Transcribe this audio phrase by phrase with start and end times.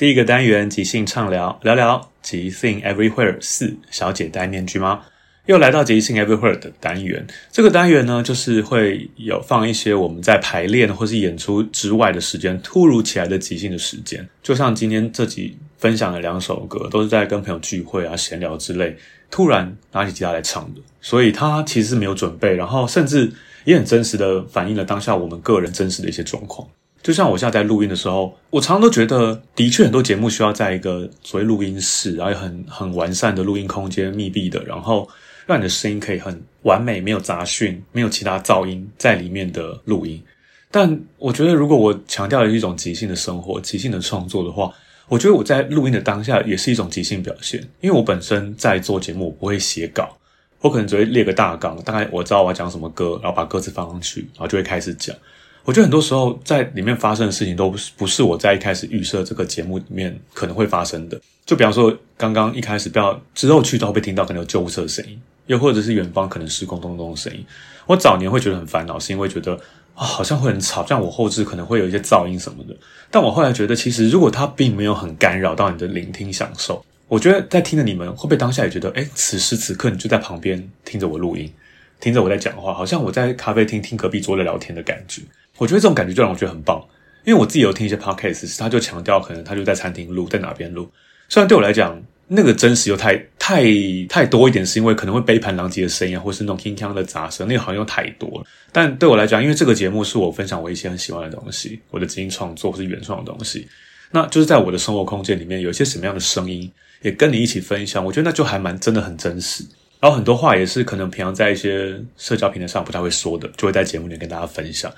[0.00, 5.02] 第一个单元即兴畅聊，聊聊即兴 Everywhere 四小姐戴面具吗？
[5.44, 7.26] 又来到即兴 Everywhere 的单元。
[7.52, 14.26] 这个单元呢，就是会有放一些我们在排练或是演出之外的时间，突如其来的即兴的时间。
[14.42, 18.96] 就像今天这集分享的两首歌，都是在跟朋友聚会啊、闲聊之类，
[19.30, 20.80] 突然拿起吉他来唱的。
[21.02, 23.30] 所以他其实是没有准备，然后甚至
[23.66, 26.66] 也很真实的反映了当下我们个人真实的一些状况。
[27.02, 35.08] 就像我现在在录音的时候，我常常都觉得，的确很多节目需要在一个所谓录音室，然后很很完善的录音空间，密闭的，然后
[35.46, 40.22] 让你的声音可以很完美，没有杂讯，没有其他噪音在里面的录音。
[40.70, 44.70] 但我觉得，如果我强调的是一种即兴的生活、即兴的创作的话，
[45.08, 50.16] 我觉得我在录音的当下也是一种即兴表现，因为我本身在做节目，我不会写稿，
[50.60, 55.16] 我可能只会列个大纲，大概我知道我要讲什么歌，然后把歌词放上去，然后就会开始讲。
[55.64, 61.20] 我觉得很多时候在里面发生的事情都不是不是我在一开始预设这个节目里面可能会发生的。
[61.44, 67.44] 就比方说，刚刚一开始不要之后去都会听到可能有救护车的声音，又或者是远方可能施工咚咚的声音。
[67.86, 69.54] 我早年会觉得很烦恼，是因为觉得
[69.94, 72.76] 啊好像会很吵，像我后置可能会有一些噪音什么的。
[73.10, 81.52] 但我后来觉得，其实如果它并没有很干扰到你的聆听享受，我觉得在听的你们会不会当下也觉得，诶，此时此刻你就在旁边听着我录音，
[82.00, 85.22] 听着我在讲话，好像我在咖啡厅听隔壁桌的聊天的感觉。
[85.60, 86.82] 我觉得这种感觉就让我觉得很棒，
[87.26, 90.90] 因为我自己有听一些 podcast，他就强调可能他就在餐厅录，在哪边录。
[91.28, 93.62] 虽然对我来讲，那个真实又太太
[94.08, 98.46] 太多一点，是因为可能会杯盘狼藉的声音，或是那种铿锵的杂声，那个好像又太多了。
[98.72, 103.68] 但对我来讲，因为这个节目是我分享我一些很喜欢的东西，我的基因创作或是原创的东西，
[104.10, 106.72] 那就是在我的生活空间里面有一些什么样的声音，
[107.02, 108.02] 也跟你一起分享。
[108.02, 109.62] 我觉得那就还蛮真的很真实。
[110.00, 114.90] 然后很多话也是可能平常在一些社交平台上不太会说的，就会在节目里面跟大家分享。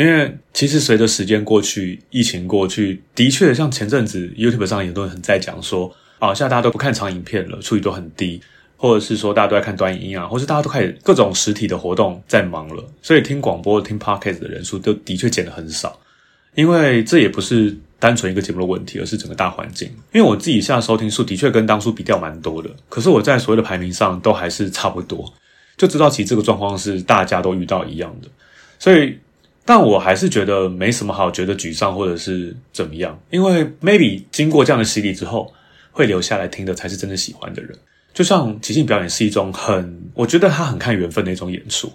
[0.00, 8.40] 因为其实随着时间过去，疫情过去，的确像前阵子 YouTube 上很多人在讲说，啊，现在大家都不看长影片了，触及都很低，
[8.78, 16.00] 或者是说大家都在看短影音啊，或是大家都开始各种实体的活动在忙了，所以听广播、听 Podcast 的人数都的确减得很少。
[16.54, 19.86] 因为这也不是单纯一个节目的问题，而是整个大环境。
[20.14, 25.30] 因为我自己现在收听数的确跟当初比掉蛮多的，可是我在所谓的排名上都还是差不多，
[25.76, 28.28] 就知道其实这个状况是大家都遇到一样的，
[28.78, 29.18] 所以。
[29.70, 35.54] 但我还是觉得没什么好觉得沮丧或者是怎么样，因为 maybe 经过这样的洗礼之后，
[35.92, 37.72] 会留下来听的才是真的喜欢的人。
[38.12, 41.88] 就像即兴表演是一种很，我觉得他很看缘分的一种演出。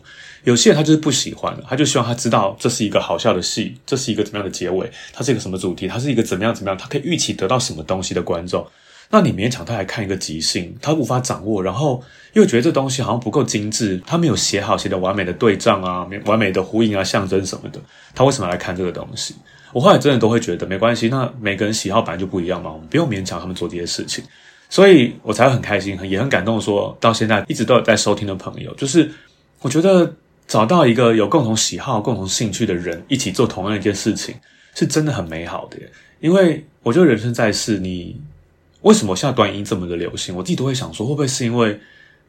[0.45, 8.65] 有些人他就是不喜欢，他就希望他知道这是一个好笑的戏，这是一个怎么样的结尾，它是一个什么主题，它是一个怎么样怎么样，他可以预期得到什么东西的观众。
[9.09, 12.03] 那你勉强他来看一个即兴，他无法掌握，然后
[12.33, 17.79] 又觉得这东西好像不够精致，他没有写好，写的完美的对仗啊，完美的呼应啊，象征什么的，
[18.13, 19.35] 他为什么来看这个东西？
[19.71, 24.23] 我后来真的都会觉得没关系，那每个人喜好本来就不一样嘛，我们不用勉强他们做这些事情，
[24.69, 29.11] 所以我才会很开心，也很感动说，说到现在一直都有在收听的朋友，就是
[29.61, 30.13] 我觉得
[30.47, 34.33] 找到一个有共同喜好、共同兴趣的人，一起做同样一件事情，
[34.73, 35.91] 是真的很美好的耶。
[36.21, 38.19] 因为我觉得人生在世，你
[38.85, 40.35] 为什么现在短音这么的流行？
[40.35, 41.79] 我自己都会想说，会不会是因为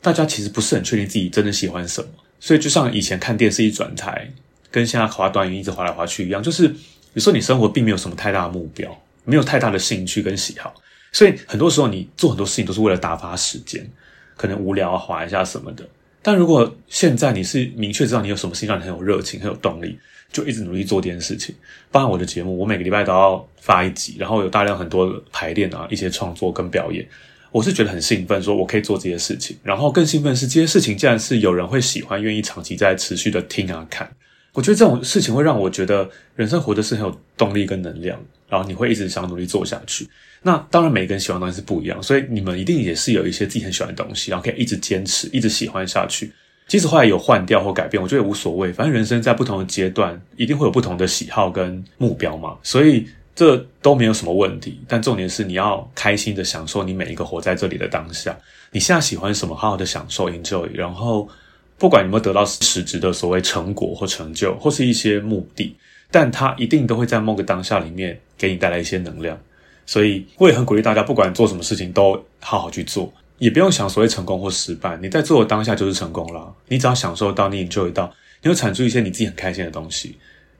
[0.00, 2.08] 大家其实不是很确定自己真的喜欢什么？
[2.40, 4.26] 所以就像以前看电视一转台，
[4.70, 6.64] 跟现在滑短音一直滑来滑去一样，就是
[7.12, 8.90] 有时候你生活并没有什么太大的目标，
[9.24, 10.72] 没有太大的兴趣跟喜好，
[11.12, 13.86] 所以很多时候你做很多事情都是为了打发时间，
[14.34, 15.86] 可能无聊啊，滑一下什么的。
[16.22, 19.98] 但如果现在你是明确知道你有什么事情让你很有热情、很有动力，
[20.32, 21.54] 就一直努力做这件事情。
[21.90, 27.06] 包含我的节目，我每个礼拜都要发一集，然后有大量很多的排练啊、一些创作跟表演，
[27.50, 29.56] 我是觉得很兴奋，说我可以做这些事情。
[29.62, 34.10] 然后更兴奋是，这些事情竟然是有人会喜欢、愿意长期在持续的听啊看。
[34.52, 38.18] 我觉得这种事情会让我觉得人生活的是很有动力跟能量，
[38.48, 40.08] 然后你会一直想努力做下去。
[40.42, 46.32] 那当然，每个人喜欢的东西是不一样，所以你们一定也是有一些自己很喜欢的东西，然后可以一直坚持，一直喜欢下去。
[46.66, 48.72] 即使后来有换掉或改变，我觉得也无所谓。
[48.72, 54.80] 反正人生在不同的阶段，一定会有不同的喜好跟目标嘛，所以这都没有什么问题。
[54.88, 58.36] 但重点是你要开心的享受你每一个活在这里的当下。
[58.72, 60.68] 你现在喜欢什么，好好的享受，enjoy。
[60.74, 61.28] 然后
[61.78, 65.76] 不管有没有得到实质的所谓成果或成就，或是一些目的，
[66.10, 69.38] 但它一定都会在某个当下里面给你带来一些能量。
[69.86, 74.98] 所以我也很鼓励大家，不管做什么事情，都好好去做，也不用想所谓成功或失败。
[75.02, 76.54] 你在做的当下就是成功了。
[76.68, 78.12] 你只要享受到，你 enjoy 到，
[78.42, 80.16] 你会产出一些你自己很开心的东西。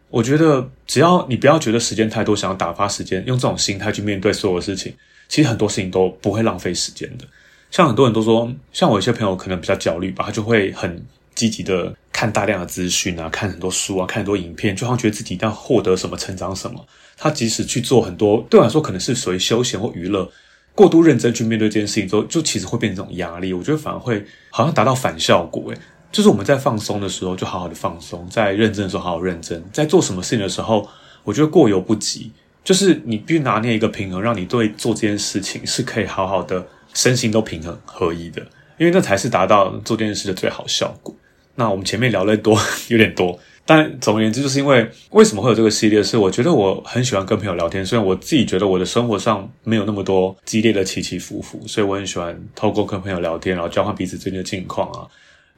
[0.08, 4.94] 我觉得，只要你不要觉得时间太多，想要打发时间，用这种心态去面对所有的事情，
[5.28, 7.24] 其实很多事情都不会浪费时间的。
[7.70, 16.86] 像很多人都说，像我有些朋友可能比较焦虑吧，他就会很积极的看大量的资讯啊，看很多书啊，看很多影片，就好像觉得自己一定要获得什么、成长什么。
[17.16, 20.30] 他即使去做很多，对我来说可能是属于休闲或娱乐，
[20.76, 23.52] 过度认真去面对这件事情之后，就其实会变成一种压力。
[23.52, 25.72] 我觉得反而会好像达到反效果。
[25.72, 25.78] 诶，
[26.12, 30.88] 就是我们在放松的时候就好好的放松，在认真的时候好好认真，在做什么事情的时候，
[31.24, 32.30] 我觉得过犹不及。
[32.62, 38.42] 就是你必须拿捏一个平衡，让你对做这件事情是可以好好的身心都平衡合一的，
[38.76, 41.14] 因为那才是达到做这件事的最好效果。
[41.54, 43.38] 那我们前面聊了多， 有点多。
[43.68, 46.00] 但总而言之，就是因为为什么会有这个系列？
[46.00, 55.04] 是我觉得我很喜欢跟朋友聊天，虽然我自己觉得我的生活上没有那么多激烈的起起伏伏，所以我很喜欢透过跟朋友聊天，然后交换彼此最近的近况啊，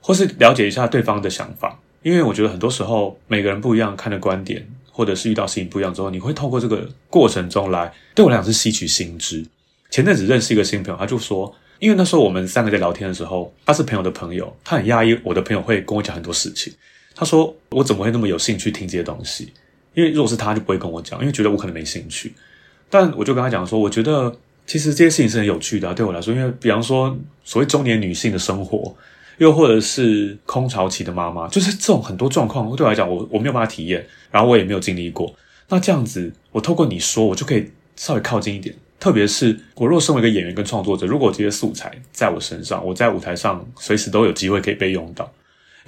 [0.00, 1.78] 或是了解一下对方的想法。
[2.02, 9.44] 因为我觉得很多时候每个人不一样，看的观点或者是遇到事情不一样之后，你会透过这个过程中来，对我来讲是吸取新知。
[9.90, 16.72] 前阵子认识一个新朋友，他就说，因为那时候我们三个在聊天的时候，他是朋友的朋友，他很压抑我的朋友会跟我讲很多事情。
[17.18, 19.52] 他说：“我怎么会那么有兴趣听这些东西？
[19.94, 22.32] 因为如果是他，就不会跟我讲，因为觉得我可能没兴趣。
[22.88, 24.32] 但我就跟他讲说，我觉得
[24.68, 26.32] 其实这些事情是很有趣的啊，对我来说。
[26.32, 28.94] 因为比方说，所谓中年女性的生活，
[29.38, 35.34] 又或者是空巢期的妈妈，就是这种很多状况，对我来讲，我我没有办法体验，然后我也没有经历过。
[35.68, 38.72] 那这样子，我透过你说，我就可以稍微靠近一点。
[39.00, 45.28] 特别是我若身为一个演员跟创作者，如果这些素材在我身上，我在舞台上随时都有机会可以被用到。”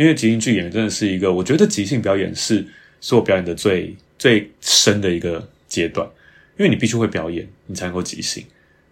[0.01, 2.67] 因为即兴剧演真的是一个，我觉得即兴表演是
[3.03, 6.09] 是我表演的最最深的一个阶段，
[6.57, 8.43] 因为你必须会表演，你才能够即兴。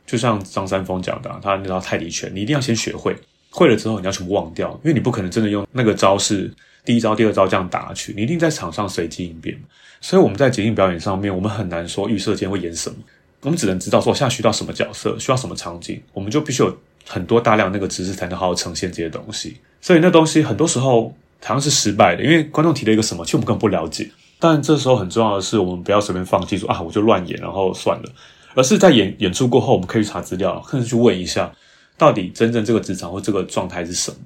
[0.06, 3.16] 就像张三丰讲的，他那套泰极拳，你一定要先学会，
[3.48, 6.52] 会了之后你要全部忘掉，因为你不可能真的用那个招式，
[6.84, 9.58] 第一招、第二招这样打去，你一定在场上随机应变。
[10.02, 12.96] 所以我们在即兴表演上面，我们很难说预设今天会演什么，
[13.40, 19.56] 我们只能知道说现在需要什么角色，需要什么场景，我们就必须有很多大量那个知识才能好好呈现这些东西。
[19.80, 24.10] 所以那东西很多时候好像是失败的，因为观众提了一个什么，其实我们根本不了解。
[24.40, 28.12] 但这时候很重要的是，我们不要随便放弃，说啊我就乱演，然后算了。
[28.54, 31.52] 而是在演演出过后，我们可以去查资料，甚至去问一下，
[31.96, 34.16] 到底真正这个职场或这个状态是什么。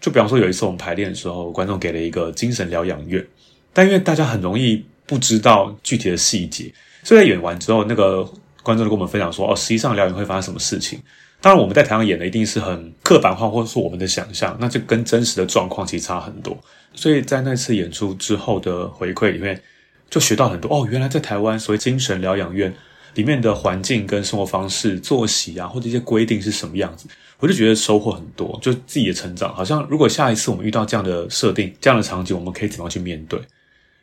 [0.00, 3.26] 就比方说有一次我们排练的时候，观众给了一个精神疗养院，
[3.72, 8.22] 但因为大家很容易不知道具体的细节，所以在演完之后，那个
[8.62, 11.00] 观众就跟我们分享说，哦，实际上疗养会发生什么事情。
[11.42, 16.56] 当然，我们在台上演的一定是很刻板化，或者说我们的想象，那就跟真实的状况其实差很多。
[16.94, 19.60] 所以在那次演出之后的回馈里面，
[20.08, 22.72] 就学到很多哦，原来在台湾所谓精神疗养院
[23.14, 27.08] 里面的环境跟生活方式、作息啊，或者一些规定是什么样子，
[27.40, 29.52] 我就觉得收获很多，就自己的成长。
[29.52, 33.36] 好像如果下一次我们遇到这样的设定、这样的场景，我们可以怎么样去面对？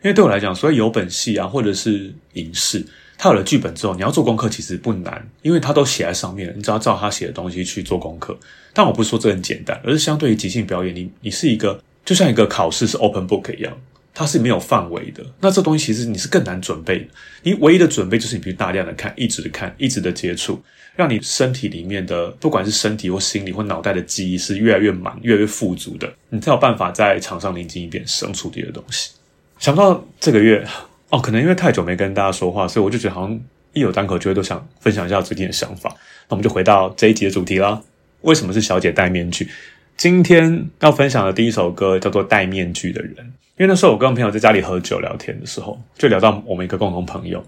[0.04, 2.86] 因为对我来讲，所谓有本戏啊，或者是影视。
[3.22, 8.36] 他有了剧本之后，你要做功课其实不难，因为他都写在上面，你只要照他写的东西去做功课。
[8.74, 13.78] 但我不是说这很简单，而是相对于即兴表演，你你是一个就像一个考试是 open book 一样，
[14.14, 15.22] 它是没有范围的。
[15.42, 17.06] 那这东西其实你是更难准备。
[17.44, 20.58] 你唯一的准备就是你必须大量的看，一直的看，一直的接触，
[20.96, 29.10] 让你身体里面的不管是身体或心理或脑袋的记忆是越来越满、越来越富足的，你才有办法在场上临机应变生出这些东西。
[29.60, 30.66] 想不到这个月
[31.10, 33.40] 哦，可能因为太久没跟大家说话，所以我就觉得好像
[33.74, 35.90] 一有单口就会都想分享一下最近的想法。
[36.28, 37.82] 那我们就回到这一集的主题啦。
[38.22, 39.50] 为什么是小姐戴面具？
[39.98, 43.14] 今天要分享的第一首歌叫做《戴面具的人》。
[43.58, 47.44] 因为那时候我跟朋友在家里喝酒聊天的时候，就聊到我们一个共同朋友，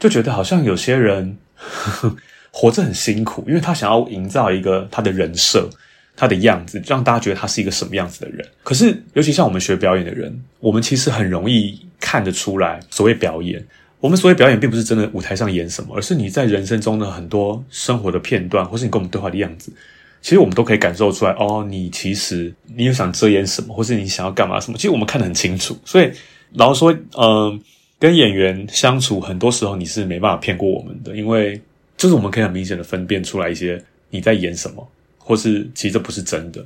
[0.00, 2.16] 就觉得好像有些人呵 呵
[2.50, 5.68] 活着很辛苦，因为他想要营造一个他的人设、
[6.16, 8.46] 他的样子，让大家觉得他是一个什么样子的人。
[8.62, 13.64] 可是，尤其像我们学表演的人，我们其实很容易看得出来，所谓表演，
[14.00, 19.72] 我们所谓表演，并不是真的舞台上演什么，而是你在人生中的很多生活的片段，或是你跟我们对话的样子。
[20.20, 24.78] 其实我们都可以感受出来，哦，你其实你有想遮掩什么，或是你想要干嘛什么？
[24.78, 25.76] 其实我们看得很清楚。
[25.84, 26.08] 所以
[26.52, 27.60] 老实说，嗯、
[27.98, 31.60] 跟演员相处，很多时候你是没办法骗过我们的，因为
[31.96, 34.88] 就是我们可以很明显的分辨出来一些你在演什么，
[35.32, 36.62] 或是其实这不是真的。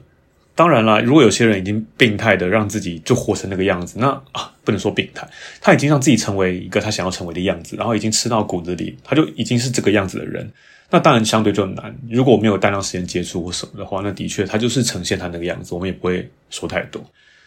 [0.57, 5.29] 当然啦，如果有些人已经病态的让自己就活成那个样子，那啊，不能说病态，
[5.61, 10.51] 他已经让自己成为一个他想要成为的样子，然后已经吃到骨子里，他就已经是这个样子的人。
[10.91, 11.95] 那当然相对就难。
[12.11, 17.01] 如果我没有大量时间接触或什么的话，那的确他就是呈现他那个样子，我们也不会说太多。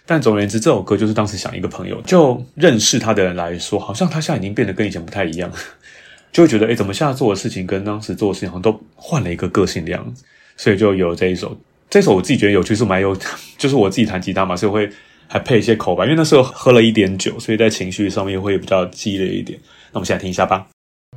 [0.06, 5.52] 但总而言之，这首歌就是当时想一个朋友，就认识他的人来说，好像他现在已经变得跟以前不太一样，
[6.32, 10.24] 就会觉得诶，怎么现在做的事情跟当时做的事情好像都换了一个个性的样子，
[10.60, 11.58] 所以就有这一首。
[11.90, 13.16] 这首我自己觉得有趣，是蛮有，
[13.58, 14.90] 就是我自己弹吉他嘛，所以会
[15.26, 19.58] 还配一些口白，因为那时候喝了一点酒，所以在情绪上面会比较激烈一点。
[19.92, 20.68] 那我们现在听一下吧。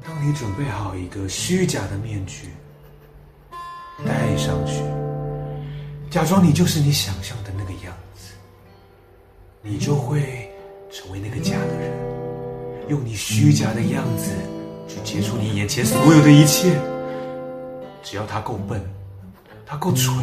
[0.00, 2.46] 当你准备好一个虚假的面具，
[4.06, 4.80] 戴上去，
[6.08, 8.32] 假装你就是你想象的那个样子，
[9.60, 10.48] 你就会
[10.90, 11.90] 成为那个假的人，
[12.88, 14.30] 用你虚假的样子
[14.88, 16.78] 去接触你眼前所有的一切。
[18.04, 18.82] 只要他够笨，
[19.72, 20.14] 他够蠢，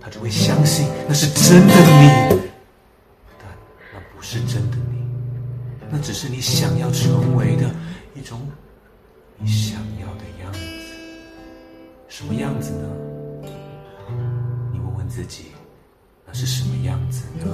[0.00, 2.40] 他就会相信那是真的你。
[3.38, 3.46] 但
[3.92, 4.98] 那不是真的你，
[5.92, 7.70] 那只是你想要成为的
[8.16, 8.40] 一种。
[9.38, 10.58] 你想要的样子，
[12.08, 12.88] 什么样子呢？
[14.72, 15.52] 你问问自己，
[16.26, 17.46] 那是什么样子呢？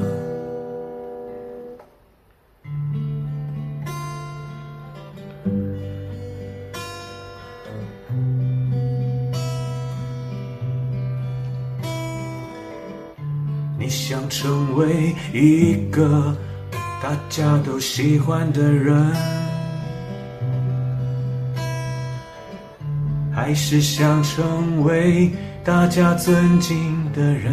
[14.30, 16.34] 成为一个
[17.02, 19.12] 大家都喜欢的人。
[23.32, 25.30] 还是想成为
[25.64, 27.52] 大家尊敬的人，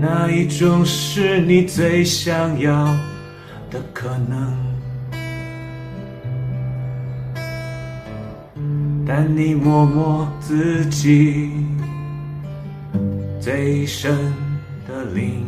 [0.00, 2.86] 哪一种是你最想要
[3.70, 4.57] 的可能？
[9.28, 11.50] 你摸摸自己
[13.40, 14.16] 最深
[14.86, 15.44] 的灵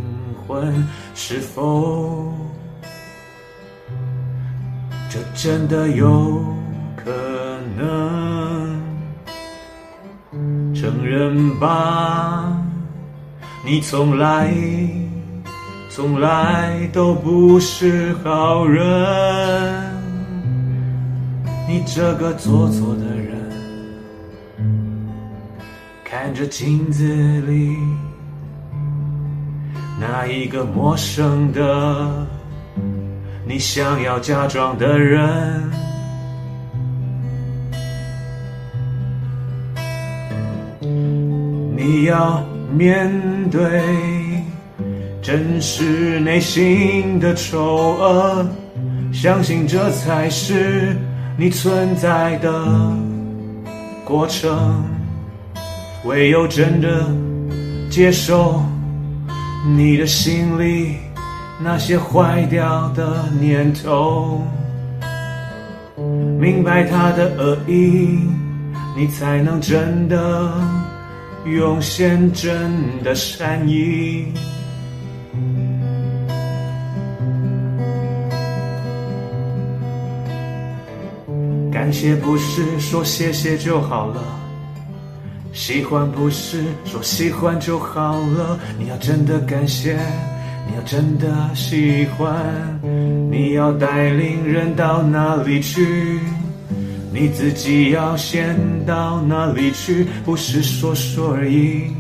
[0.47, 2.35] 魂，是否？
[5.09, 6.45] 这真的有
[6.95, 7.11] 可
[7.77, 8.79] 能？
[10.75, 12.57] 承认吧，
[13.65, 14.55] 你从来
[15.91, 18.85] 从来都不是好人。
[21.69, 23.20] 你这个做作的人，
[26.31, 27.03] 看着镜子
[27.41, 27.77] 里
[29.99, 32.25] 那一个陌生的。
[33.45, 35.69] 你想要假装的人，
[41.77, 42.41] 你要
[42.73, 43.11] 面
[43.51, 43.83] 对
[45.21, 48.47] 真实内心的丑恶，
[49.13, 50.97] 相信这才是
[51.37, 52.97] 你存在的
[54.05, 55.00] 过程。
[56.05, 57.07] 唯有真的
[57.91, 58.63] 接受
[59.77, 60.97] 你的心里。
[61.63, 64.41] 那些坏掉的念头，
[66.41, 68.19] 明白他的恶意，
[68.97, 70.55] 你才能真的
[71.45, 74.33] 涌现真的善意。
[81.71, 84.40] 感谢不是说谢谢就好了，
[85.53, 89.99] 喜欢不是说喜欢就好了，你要真的感谢。
[90.69, 92.33] 你要真的喜欢，
[93.29, 96.21] 你要带领人到哪里去？
[97.13, 100.07] 你自己要先到哪里去？
[100.25, 101.91] 不是说说而已。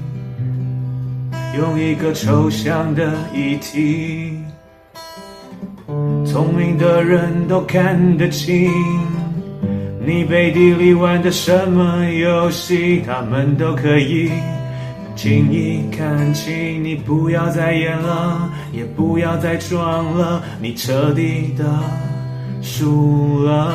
[1.59, 4.39] 用一个抽象的议题，
[6.25, 8.71] 聪明的人都看得清。
[10.03, 14.31] 你背地里玩的什么游戏，他们都可以
[15.15, 16.83] 轻易看清。
[16.83, 21.65] 你不要再演了，也不要再装了，你彻底的
[22.63, 23.75] 输了。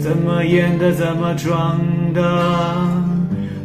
[0.00, 1.78] 怎么演的，怎么装
[2.14, 2.88] 的，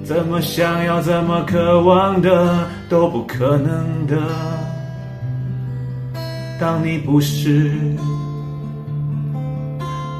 [0.04, 4.18] 怎么想要，怎么渴望的，都不可能的。
[6.60, 7.72] 当你不是。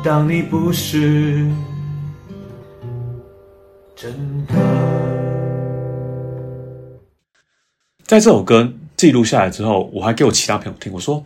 [0.04, 1.48] 当你不是
[3.96, 4.12] 真
[4.48, 4.56] 的。
[8.08, 11.24] 在这首歌记录下来之后，我还给我其他朋友听，我说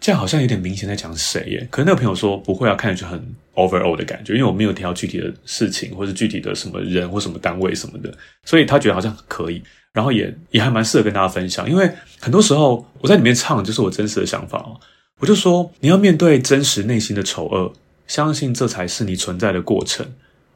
[0.00, 1.66] 这样好像有点明显在讲谁耶？
[1.68, 3.20] 可是那个朋友说不会啊，看上去很
[3.56, 9.60] overall 的感觉，因为我没有提到具体的事情，或是具体的什么人或什么单位什么的，所以他觉得好像可以，
[9.92, 11.68] 然后也也还蛮适合跟大家分享。
[11.68, 14.78] 因为很多时候我在里面唱，就是我真实的想法哦。
[15.18, 17.72] 我就说你要面对真实内心的丑恶。
[18.12, 20.06] 相信这才是你存在的过程。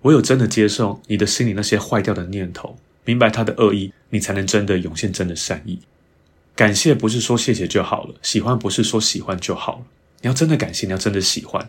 [0.02, 5.78] 唯有真的接受你的心里那些坏掉的念头，明白他的恶意，你才能真的涌现真的善意。
[6.54, 9.86] 感谢不是说谢谢就好了，喜欢不是说喜欢就好了。
[10.20, 11.66] 你要真的感谢，你要真的喜欢。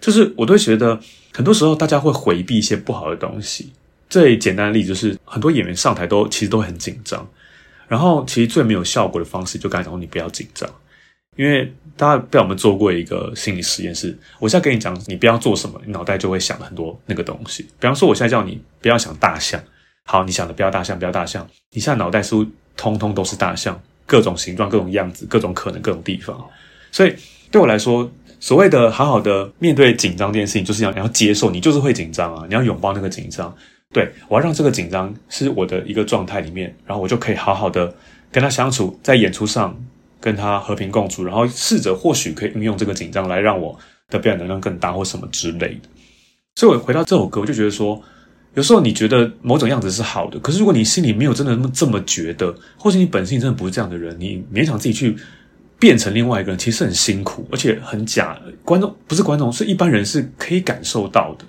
[0.00, 0.98] 就是我都会觉得，
[1.34, 3.72] 很多时候大家会回避一些不好的东西。
[4.08, 7.28] 最简单的例子就是，很多演员上台都其实都很紧张，
[7.88, 10.66] 然后其实最没有效果的方式，就刚才讲，你不要紧张。
[11.36, 17.62] 因为大家被我们做过一个心理实验，是我现在跟你讲，你不要做什么，你脑袋就会想很多那个东西。
[17.78, 19.58] 比方说，我现在叫你不要想大象，
[20.04, 26.38] 好，你想的不要大象，不要大象，你现在脑袋是不是通通都是大象，各种形状、各种样子、各种可能、各种地方。
[26.92, 27.14] 所以
[27.50, 33.54] 对我来说，所谓的好好的面对紧张这件事情，就是要你要接受，你就是会紧张啊，你要拥抱那个紧张。
[33.94, 37.94] 对，我要让这个紧张是我的一个状态里面，然后我就可以好好的
[38.30, 39.74] 跟他相处，在演出上。
[40.20, 45.88] 跟他和平共处，然后试着或许可以运用这个紧张来让我的表演能量更大，或什么之类的。
[46.54, 48.00] 所以，我回到这首歌，我就觉得说，
[48.54, 55.14] 有时候你觉得某种样子是好的，可是如果你心里没有真的这么觉得，或是你本性真的不是这样的人，你勉强自己去
[55.78, 58.40] 变成另外一个人，其实很辛苦，而且很假。
[58.64, 61.44] 观众不是观众，是一般人是可以感受到的。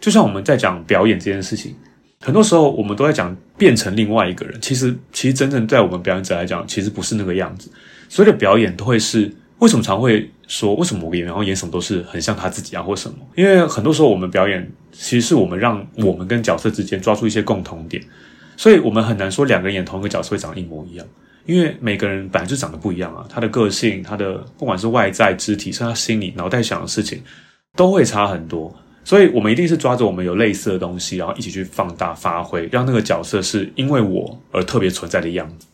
[0.00, 1.74] 就像我们在讲表演这件事情，
[2.20, 7.68] 很多时候我们都在讲变成另外一个人，其实其实真正在我们表演者来讲，其实不是那个样子。
[8.14, 13.16] 所有的表演都会是为什么常会说为什么某个演员然后演什么都是很像他自己啊或什么？
[13.34, 18.00] 因为很多时候我们表演其实是我们让我们跟角色之间抓住一些共同点，
[18.56, 21.04] 所以我们很难说两个人演同一个角色会长得一模一样，
[21.44, 27.20] 因为每个人本来就长得不一样啊，他的个性、他的不管是外在肢体，是他心里脑袋想的事情
[27.76, 28.72] 都会差很多，
[29.02, 35.66] 所以我们一定是抓着我们有类似的东西，然后一起去放大发挥，让那个角色是因为我而特别存在的样子。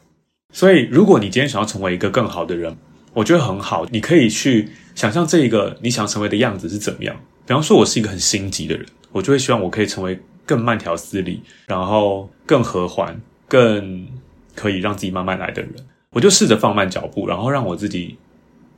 [0.52, 2.76] 所以，如果你今天想要成为一个更好的人，
[3.14, 3.86] 我觉得很好。
[3.90, 7.16] 你可以去想象这一个你想成为的样子是怎么样。
[7.46, 14.06] 比方说，我是一个很心急的人，我就会希望我可以成为更慢条斯理，然后更和缓，更
[14.54, 15.72] 可以让自己慢慢来的人。
[16.10, 18.16] 我就试着放慢脚步，然后让我自己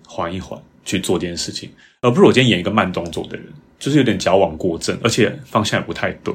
[0.07, 1.71] 缓一缓去做这件事情，
[2.03, 3.47] 而不是我今天演一个慢动作的人，
[3.79, 6.35] 就是有点矫枉过正，而且方向也不太对。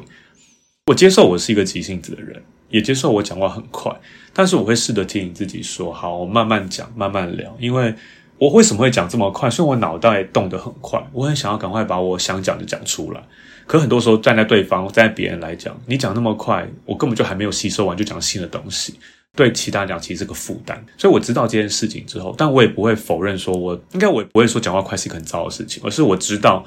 [0.88, 2.42] 我接受我是一个急性子的人。
[2.70, 3.92] 也接受我讲话很快，
[4.34, 7.94] 但是我会试着提醒自己说：“好，我慢慢讲，慢慢聊。”因为
[8.38, 9.50] 我为什么会讲这么快？
[9.50, 13.24] 所以我脑袋动得很快，我很想要赶快把我想讲的讲出来。
[13.66, 19.00] 可很多时候站在对方、站在别人来讲，你讲那么快，我根本就还没有吸收完就讲新的东西，
[19.36, 20.82] 对其他人讲其实是个负担。
[20.98, 26.64] 所以我知道这件事情之后，但我也不会否认说我，应该我也不会说讲话快是一个很糟的事情，而是我知道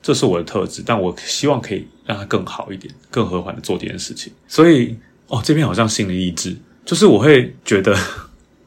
[0.00, 4.32] 这是我的特质，但我希望可以让它更好一点、更和缓的做这件事情。
[4.46, 4.96] 所以。
[5.28, 7.96] 哦，这边好像心理意志，就是我会觉得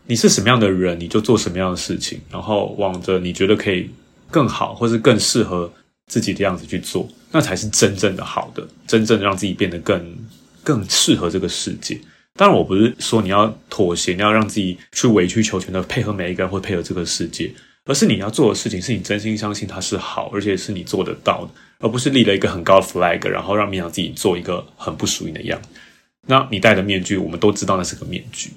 [0.05, 3.89] 你是什么样的人，你就做什么样的事情，然后往着你觉得可以
[4.29, 5.71] 更好，或是更适合
[6.07, 10.15] 自己的样子去做，那才是真正的好的，真正让自己变得更
[10.63, 11.99] 更适合这个世界。
[12.35, 17.51] 当然，我不是说你要妥协，你要让自己去委曲求全的配合每一个人或配合这个世界，
[17.85, 25.67] 而是你要做的事情是你真心相信它是好，而且是你做得到的，而不是立了一个很高的 flag，然后让勉强自己做一个很不属于的样子。
[26.27, 28.51] 那你戴的面具，我们都知道那是个面具。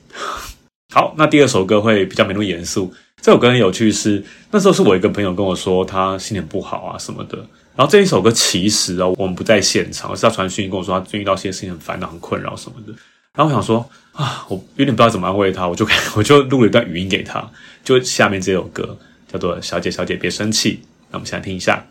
[0.94, 2.92] 好，那第二首歌会比较没那么严肃。
[3.20, 7.38] 这首歌很有趣是，那时候是我一个朋友跟我说他心情不好啊什么的。
[7.74, 12.92] 然后这一首歌其实啊，我们不在现场，而是他传讯跟我说他最近遇到一些事情很烦恼、很困扰什么的。
[13.36, 17.50] 然后我想说啊，我有点不知道怎么安慰他，我就我就录了一段语音给他，
[17.82, 18.96] 就下面这首歌
[19.32, 20.74] 叫做《小姐小姐别生气》。
[21.10, 21.84] 那我们现在听一下。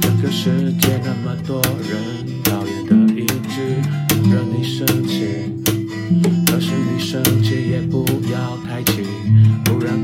[0.00, 2.59] 这个世界那么多人，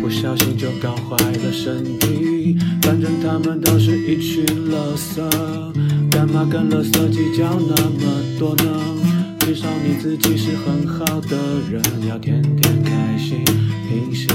[0.07, 2.57] 不小心就搞坏了身体。
[2.83, 5.21] 反正他们都是一群垃圾，
[6.13, 8.71] 干嘛跟垃圾计较那么多呢？
[9.41, 11.37] 至少你自己是很好的
[11.69, 13.45] 人，要天天开心，
[13.89, 14.29] 平心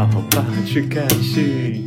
[0.00, 1.84] 老爸去看戏，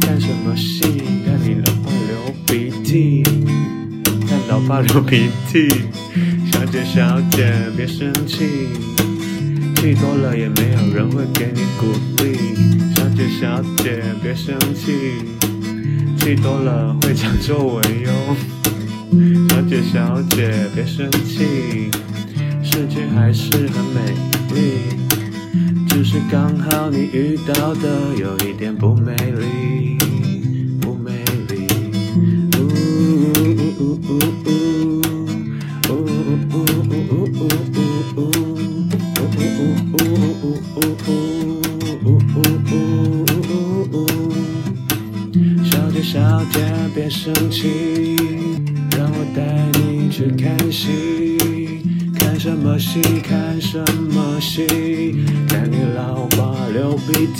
[0.00, 0.82] 看什么戏？
[1.26, 3.24] 看你老爸流鼻涕，
[4.28, 5.68] 看老爸流鼻涕。
[6.52, 8.68] 小姐小姐别生气，
[9.74, 11.86] 气多了也没有人会给你鼓
[12.22, 12.94] 励。
[12.94, 14.92] 小姐小姐别生气，
[16.20, 18.36] 气多了会长皱纹哟。
[19.48, 21.90] 小姐小姐别生气，
[22.62, 24.14] 世界还是很美
[24.54, 25.03] 丽。
[25.94, 29.83] 只是刚好你遇到的有一点不美丽，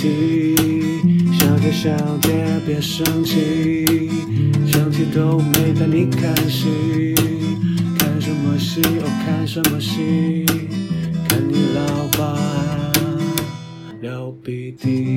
[0.04, 1.32] 流鼻涕。
[1.32, 1.90] 小姐小
[2.20, 2.28] 姐
[2.66, 4.10] 别生气，
[4.66, 7.14] 生气都没带你看戏。
[7.98, 8.82] 看什么戏？
[8.82, 10.44] 哦，看什么戏？
[11.28, 12.38] 看你老爸
[14.02, 15.16] 流鼻涕。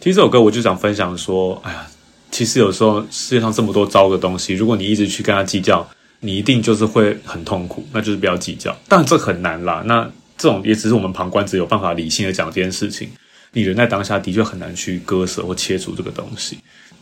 [0.00, 1.86] 听这首歌，我就想分享说，哎呀。
[2.32, 5.86] 其实有时候世界上这么多糟的东西，如果你一直去跟他计较，
[6.20, 7.84] 你一定就是会很痛苦。
[7.92, 9.82] 那就是不要计较，但这很难啦。
[9.84, 10.10] 那
[10.40, 13.10] 这种也只是我们旁观者有办法理性的讲这件事情。
[13.52, 16.56] 你人在当下的确很难去割舍或切除这个东西。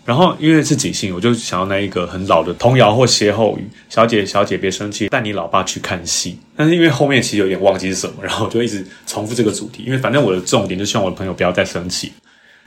[0.05, 9.85] 然后因为是即兴，我就想到那一个很老的童谣或歇后语：“小姐小姐别生气，带你老爸去看戏。”但是因为后面其实有点忘记是什么，然后我就一直重复这个主题。
[9.87, 12.13] 因为反正我的重点就希望我的朋友不要再生气。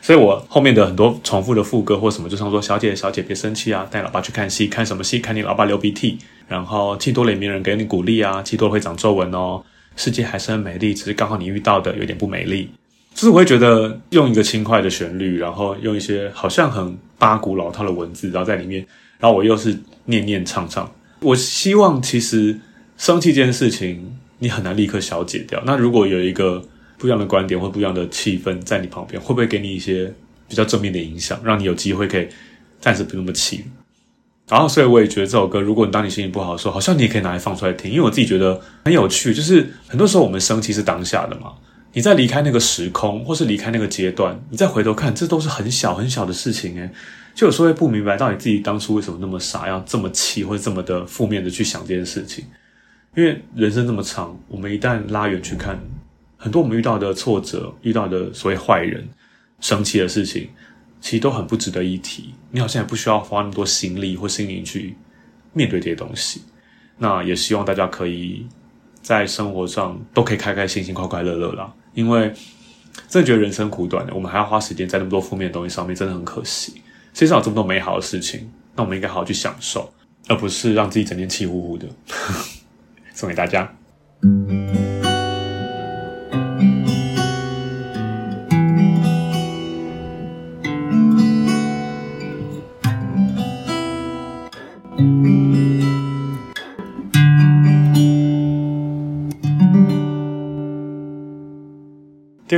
[0.03, 5.19] 所以我后面的很多重复的副歌或什么，就像说小姐小姐别生气啊，带老爸去看戏，看什么戏？
[5.19, 9.63] 看你老爸流鼻涕，然后气多了也没人给你鼓励啊，气多了会长皱纹哦。
[9.95, 12.69] 世界还是很美丽，只是刚好你遇到的有点不美丽。
[13.13, 18.85] 就是我会觉得用一个轻快的旋律，然后用一些好像很八股老套的文字，然后在里面，
[19.19, 20.91] 然后我又是念念唱唱。
[21.21, 22.59] 我希望其实
[22.97, 25.61] 生气这件事情你很难立刻消解掉。
[25.65, 26.63] 那如果有一个。
[26.97, 30.13] 不一样的观点或不一样的气氛在你旁边，会不会给你一些
[30.47, 32.27] 比较正面的影响，让你有机会可以
[32.79, 33.65] 暂时不那么气？
[34.51, 39.33] 然后，所以我也觉得这首歌，如果你当你心情不好的时候，好像你也可以拿来放出来听，因为我自己觉得很有趣。
[39.33, 41.53] 就是很多时候我们生气是当下的嘛，
[41.93, 46.91] 你在离开那个时空，或是离开那个阶段，你再回头看，这都是很小很小的事情诶。
[47.33, 52.43] 就有时候会不明白，到底自己当初为什么那么傻，要这么气，或者这么的负面的去想这件事情。
[53.15, 55.79] 因为人生这么长，我们一旦拉远去看。
[56.35, 59.07] 很多我们遇到的挫折，遇到的所谓坏人，
[59.61, 60.49] 生气的事情，
[61.01, 62.33] 其实都很不值得一提。
[62.51, 64.95] 你好像也不需要花那么多心力或心灵去
[65.51, 66.43] 面对这些东西。
[66.97, 68.47] 那也希望大家可以
[69.01, 71.73] 在生活上都可以开开心心、快快乐乐啦。
[71.93, 72.31] 因为
[73.07, 76.73] 真的觉得人生苦短，我们还要花时间在那么多负面的东西上面，真的很可惜。
[77.13, 79.91] 世界上有这么多美好的事情，那我们应该好好去享受，
[80.27, 81.87] 而不是让自己整天气呼呼的。
[83.13, 83.73] 送给大家。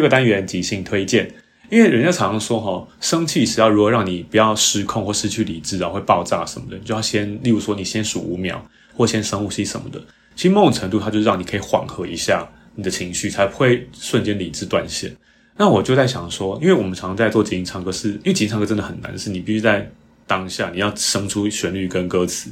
[0.04, 1.32] 个单元即兴推荐，
[1.70, 8.64] 因为人家常常说哈，生气时要如何让你不要失控或失去理智，然后会爆炸什么的，就要先，例如说你先数五秒，
[8.94, 10.00] 或先深呼吸什么的。
[10.36, 15.16] 其实某种程度，它就是让你可以缓和一下你的情绪，才不会瞬间理智断线。
[15.58, 19.90] 那我就在想说，因为我们常常在做即兴唱歌，是因为即兴唱歌真的很难，是你必须在
[20.28, 22.52] 当下你要生出旋律跟歌词，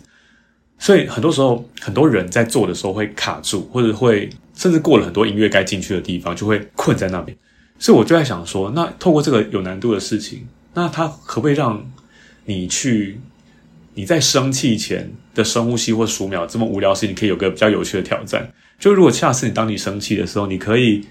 [0.80, 4.30] 所以很多时候很多人在做的时候会卡住，或者会。
[4.54, 7.36] 甚至过了很多音乐该进去的地方，就会困在那边。
[7.82, 11.84] 所以我就在想说，那透过这个有难度的事情，那它可不可以让
[12.46, 13.20] 你去
[13.96, 18.48] 你在生气前的深呼吸或数秒这么无聊的事情，可以有个比较有趣的挑战？
[18.78, 21.04] 就如果下次你当你生气的时候，你可以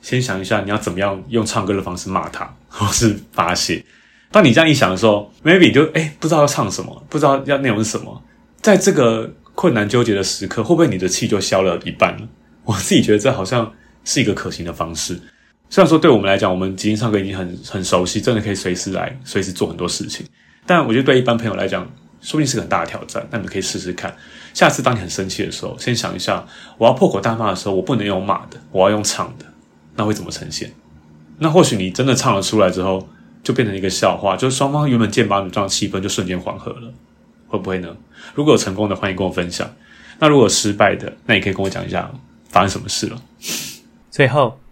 [0.00, 3.84] 先想一下你要怎么样用唱歌的方式骂他， 或是发泄。
[4.30, 8.22] 当你这样一想的时候，maybe 就诶不知道要唱什么，不知道要内容是什么，
[8.60, 12.28] 在这个困难纠结的时刻，会不会你的气就消了一半了？
[12.64, 13.72] 我自己觉得这好像
[14.04, 15.20] 是一个可行的方式。
[15.72, 20.26] 虽然说对我们来讲，我们即兴唱歌已经很很熟悉，真的可以随时来，随时做很多事情。
[20.66, 21.82] 但我觉得对一般朋友来讲，
[22.20, 23.26] 说不定是个很大的挑战。
[23.30, 24.14] 那你们可以试试看。
[24.52, 29.46] 下次当你很生气的时候，先想一下，我要破口大骂的时候，我不能用骂的，我要用唱的，
[29.96, 30.70] 那会怎么呈现？
[31.38, 33.08] 那或许你真的唱了出来之后，
[33.42, 36.92] 就变成一个笑话，就是双方原本剑拔弩张的气氛就瞬间缓和了，
[37.48, 37.96] 会不会呢？
[38.34, 39.66] 如果有成功的，欢迎跟我分享；
[40.18, 42.10] 那如果失败的，那也可以跟我讲一下
[42.50, 43.16] 发生什么事了。
[44.10, 44.60] 最后，